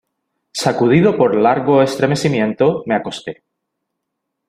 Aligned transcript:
sacudido 0.51 1.15
por 1.15 1.35
largo 1.35 1.83
estremecimiento 1.83 2.81
me 2.87 2.95
acosté. 2.95 3.43